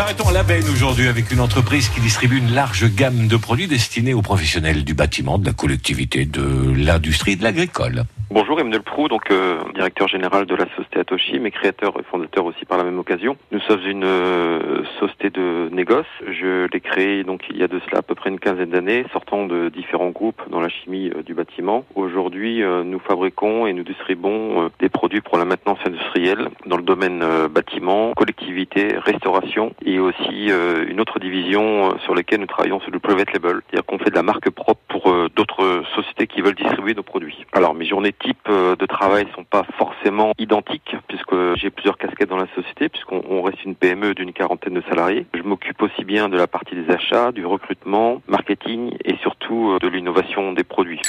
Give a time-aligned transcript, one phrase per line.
[0.00, 3.68] Partons à la benne aujourd'hui avec une entreprise qui distribue une large gamme de produits
[3.68, 8.04] destinés aux professionnels du bâtiment, de la collectivité, de l'industrie et de l'agricole.
[8.32, 12.44] Bonjour Emmanuel Prou, donc euh, directeur général de la société Atoshi, mais créateur et fondateur
[12.44, 13.36] aussi par la même occasion.
[13.50, 16.06] Nous sommes une euh, société de négoce.
[16.28, 19.04] Je l'ai créée donc il y a de cela à peu près une quinzaine d'années,
[19.12, 21.84] sortant de différents groupes dans la chimie euh, du bâtiment.
[21.96, 27.24] Aujourd'hui, nous fabriquons et nous distribuons des produits pour la maintenance industrielle dans le domaine
[27.48, 30.50] bâtiment, collectivité, restauration et aussi
[30.88, 34.14] une autre division sur laquelle nous travaillons sur le private label, c'est-à-dire qu'on fait de
[34.14, 37.46] la marque propre pour d'autres sociétés qui veulent distribuer nos produits.
[37.52, 42.28] Alors mes journées types euh, de travail sont pas forcément identiques puisque j'ai plusieurs casquettes
[42.28, 45.26] dans la société puisqu'on reste une PME d'une quarantaine de salariés.
[45.34, 49.78] Je m'occupe aussi bien de la partie des achats, du recrutement, marketing et surtout euh,
[49.78, 51.00] de l'innovation des produits.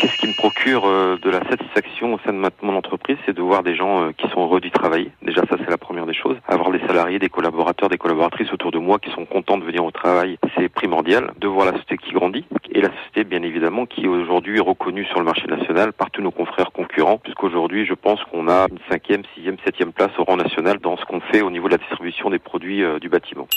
[0.00, 3.42] Qu'est-ce qui me procure euh, de la satisfaction au sein de mon entreprise C'est de
[3.42, 5.10] voir des gens euh, qui heureux d'y travailler.
[5.22, 6.36] Déjà, ça, c'est la première des choses.
[6.48, 9.84] Avoir des salariés, des collaborateurs, des collaboratrices autour de moi qui sont contents de venir
[9.84, 11.32] au travail, c'est primordial.
[11.38, 15.04] De voir la société qui grandit et la société, bien évidemment, qui aujourd'hui est reconnue
[15.06, 18.78] sur le marché national par tous nos confrères concurrents, puisqu'aujourd'hui, je pense qu'on a une
[18.90, 21.78] cinquième, sixième, septième place au rang national dans ce qu'on fait au niveau de la
[21.78, 23.48] distribution des produits euh, du bâtiment.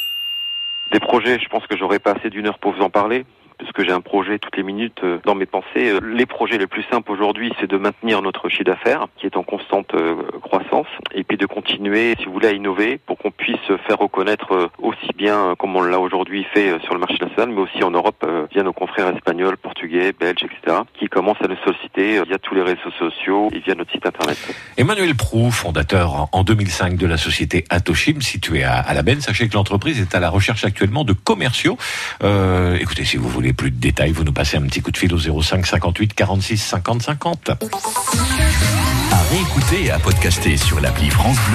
[0.91, 3.25] Des projets, je pense que j'aurais pas assez d'une heure pour vous en parler
[3.57, 5.89] puisque j'ai un projet toutes les minutes euh, dans mes pensées.
[5.89, 9.37] Euh, les projets les plus simples aujourd'hui, c'est de maintenir notre chiffre d'affaires, qui est
[9.37, 13.31] en constante euh, croissance, et puis de continuer, si vous voulez, à innover pour qu'on
[13.31, 13.55] puisse
[13.87, 17.83] faire reconnaître aussi bien comme on l'a aujourd'hui fait sur le marché national, mais aussi
[17.83, 22.37] en Europe via nos confrères espagnols, portugais, belges, etc., qui commencent à nous solliciter via
[22.37, 24.37] tous les réseaux sociaux et via notre site internet.
[24.77, 29.53] Emmanuel Prou, fondateur en 2005 de la société Atoshim, située à, la Benne, sachez que
[29.53, 31.77] l'entreprise est à la recherche actuellement de commerciaux.
[32.79, 35.13] Écoutez, si vous voulez plus de détails, vous nous passez un petit coup de fil
[35.13, 37.49] au 05 58 46 50 50.
[39.11, 41.51] À réécouter et à podcaster sur l'appli France Bleu.